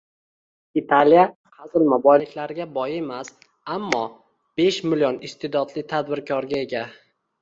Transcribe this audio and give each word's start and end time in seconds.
«Italiya 0.79 1.25
qazilma 1.57 1.99
boyliklariga 2.07 2.67
boy 2.79 2.95
emas, 3.01 3.29
ammo 3.75 4.03
besh 4.61 4.81
million 4.91 5.21
iste’dodli 5.29 5.85
tadbirkorga 5.93 6.63
ega»,. 6.67 6.83